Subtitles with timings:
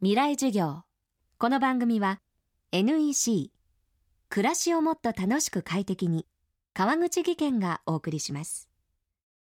[0.00, 0.84] 未来授業。
[1.38, 2.20] この番組は
[2.70, 3.50] NEC
[4.28, 6.24] 暮らしをもっと楽しく快適に
[6.72, 8.68] 川口義賢がお送りします。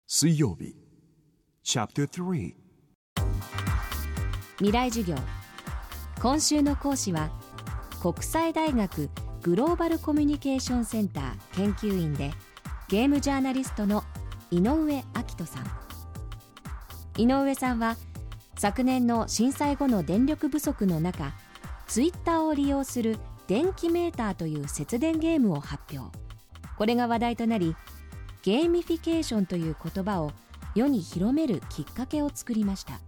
[0.06, 0.76] 水曜日
[1.66, 2.54] Chapter 3
[4.58, 5.16] 未来授業。
[6.22, 7.32] 今週の講師は
[8.00, 9.10] 国際大学
[9.42, 12.32] グローバルコミュニケーションセンター研究員で
[12.90, 14.04] ゲームジャーナリストの
[14.52, 15.66] 井上明人さん。
[17.18, 17.98] 井上さんは
[18.56, 21.34] 昨年の震災後の電力不足の中
[21.88, 23.18] ツイッターを利用する
[23.48, 26.18] 電気メーターという節電ゲームを発表。
[26.78, 27.76] これが話題となり
[28.42, 30.32] ゲーミフィケーションという言葉を
[30.76, 33.00] 世に広めるきっかけを作りました。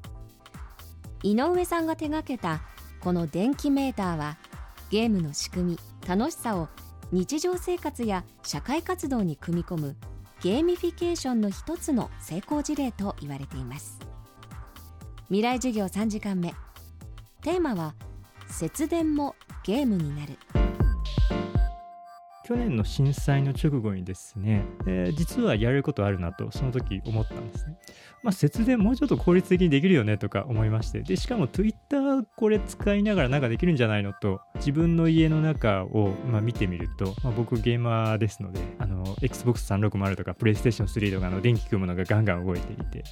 [1.24, 2.62] 井上さんが手掛けた
[3.00, 4.38] この電気メーターは
[4.90, 6.70] ゲームの仕組み楽しさを
[7.12, 9.96] 日常生活や社会活動に組み込む
[10.42, 14.05] ゲーミフィケーションの一つの成功事例と言われています。
[15.30, 16.54] 未来授業3時間目。
[17.42, 17.96] テーマは
[18.48, 20.38] 節電もゲームになる。
[22.46, 27.76] 去年の震災の直後にですね、えー実はやれることあるなとその時思ったんですね。
[28.22, 43.04] まあ節電もうちょっと効率的にできるよねとか思いましてでしかも Twitter これ使いながらなんかできるんじゃないのと自分の家の中を、まあ、見てみると、まあ、僕ゲーマーですのであの Xbox360 とか PlayStation3 とかの電気食うのがガンガン動いていて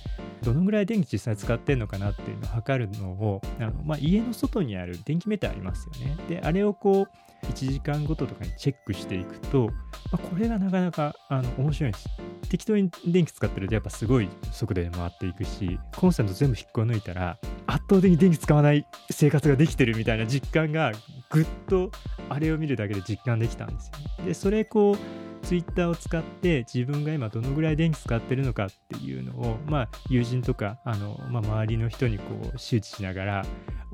[0.42, 6.18] どのぐらい電気実際使ってんのかなっていうのを測るのをあの、まあ、家の外にある電気メーターありますよね。
[6.28, 9.68] であれをこう1時間ごととかにチェックしていくと、
[10.12, 12.10] まあ、これがなかなかあの面白いんです。
[12.50, 20.92] 適当に電気使ってるとやっぱすごい速度で回っていくしコンセント全部引っこ抜いたら圧倒的に電気使わない生活ができてるみたいな実感が
[21.32, 21.90] ぐっと
[22.30, 24.26] あれを見るだけで実感できたんですよね。
[24.28, 24.98] でそれこう
[25.44, 32.24] ツイッターを使って自分が今どのぐらい電気使ってるのかっていうのを、まあ、友人とかあの、まあ、周りの人にこ
[32.56, 33.46] う周知しながら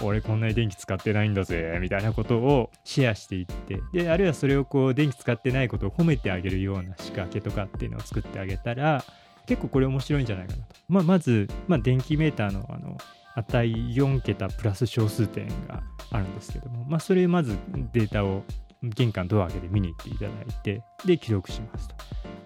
[0.02, 9.04] 俺こんなに電気使ってないんだぜみたいなことをシェアしていってであるいはそれをこう電気使ってないことを褒めてあげるような仕掛けとかっていうのを作ってあげたら
[9.46, 12.98] 結構これ面白いんじゃないかなと、まあ、まず、まあ、電気メーターのあの
[13.36, 17.56] 値4桁プラス小数点があるんですけども、まあ、それまず
[17.94, 18.44] データを
[18.84, 21.96] 玄関ドア開けて見に行っていただいてで記録しますと。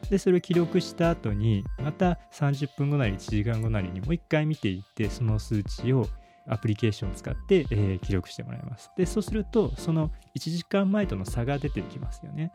[0.10, 6.08] でそれを記録した後にまた30分後なり1時間後なりにもう一回見ていってその数値を
[6.48, 8.92] アプリケーションを使って、えー記録してもらいます。
[8.98, 12.52] でそうするとその1時間前との差が出てきますよね。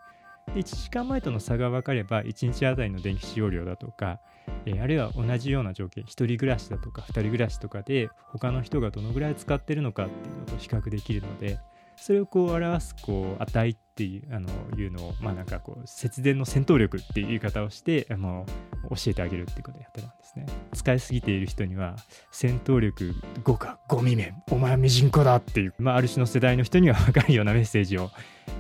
[0.55, 4.21] で1時間前との差が分かれば1日あたりの電気使用量だとか、
[4.67, 11.59] えーあるいは同じような条件1人暮らしだとか2人暮らしとかで他の人がどのぐらい使ってるのかっていうのと比較できるので
[11.99, 14.49] それをこう表すこう値っていうあの
[14.79, 18.47] いうのをまあなんかこう節電の戦闘力っていう言い方をしてあの
[18.91, 20.47] 教えてあげるっていうことをやってたんですね。
[20.73, 21.97] 使いすぎている人には
[22.31, 28.11] 戦闘力5か5未免お前はミジンコだっていう、まあ、ある種の世代の人には分かるようなメッセージを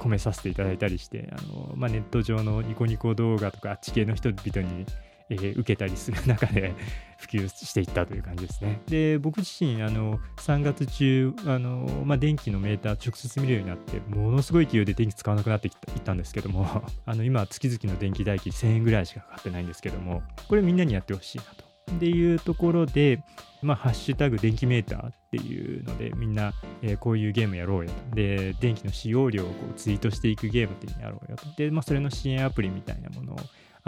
[0.00, 4.86] 込めさせていただいたりしてあの、まあ、ネット上のニコニコ動画とかあっち系の人々に
[5.30, 6.74] えー受けたりする中で
[7.18, 8.80] 普及していったという感じですね。
[8.86, 15.74] で僕自身あの3月中あの、まあ、電気のメーター直接見るようになってものすごい勢いで電気使わなくなっていっ
[16.04, 21.68] たんですけども あの今月々の電気代金1000円ぐらいしかかかってないんですけどもこれみんなにやってほしいなと。
[21.88, 23.22] っていうところで、
[23.62, 26.52] まあ、ハッシュタグ電気メーターっていうのでみんな、
[26.82, 28.16] えーこういうゲームやろうよと。
[28.16, 31.46] で、電気の使用量をこうツイートしていくゲームっていうのやろうよと。
[31.56, 33.36] で、まあ、それの支援アプリみたいなものを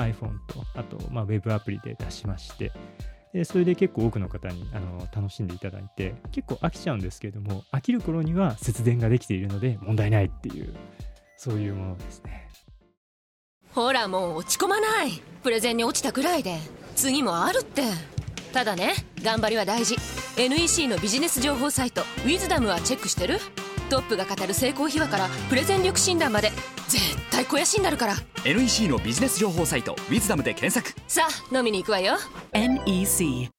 [0.00, 2.72] iPhone と、あと、まあ、ウェブアプリで出しまして、
[3.32, 10.74] でそれで結構多くの方にあの楽しんでいただいて、結構飽きちゃうんですけれども、飽きる頃には節電ができているので問題ないっていう、
[11.36, 12.48] そういうものですね。
[13.72, 15.22] ほらもう落ち込まない。
[15.42, 16.58] プレゼンに落ちたくらいで
[16.96, 17.82] 次もあるって。
[18.52, 19.96] ただね頑張りは大事。
[20.36, 23.38] NEC のビジネス情報サイト「ウィズダムはチェックしてる？
[23.90, 26.50] トップが語る成功秘話からプレゼン力診断まで
[26.88, 28.14] 絶対肥やしになるから。
[28.44, 30.98] NEC のビジネス情報サイト「ウィズダムで検索。
[31.06, 32.16] さあ飲みに行くわよ。
[32.52, 33.50] NEC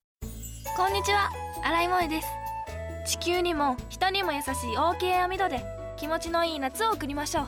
[0.75, 1.29] こんにちは。
[1.63, 2.27] 新井萌です。
[3.05, 5.63] 地球にも人にも優しい OK 網戸で
[5.97, 7.47] 気持ちのいい夏を送りましょう。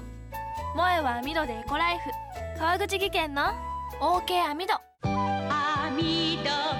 [0.75, 2.11] 萌えは網戸でエコライフ。
[2.59, 3.43] 川口技研の
[3.99, 6.72] OK 網戸網戸買う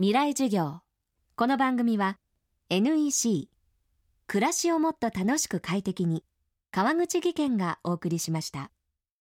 [0.00, 0.78] 未来授業。
[1.34, 2.18] この番組は
[2.70, 3.48] NEC
[4.28, 6.22] 暮らしをもっと楽しく快適に
[6.70, 8.70] 川口技研がお送りしました。